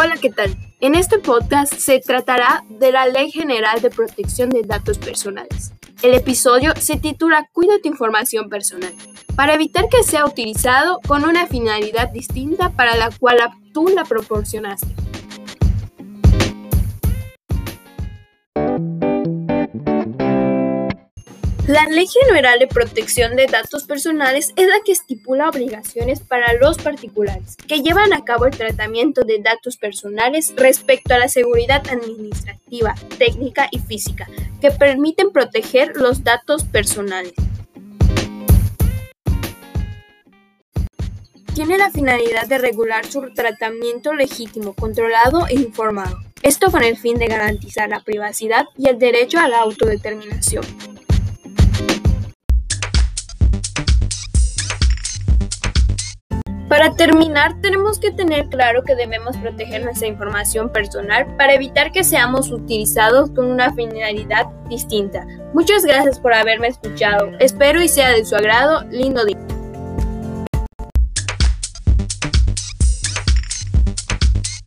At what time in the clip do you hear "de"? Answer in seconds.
2.70-2.92, 3.80-3.90, 4.48-4.62, 22.58-22.66, 23.36-23.44, 29.20-29.40, 42.46-42.56, 47.18-47.26, 68.10-68.24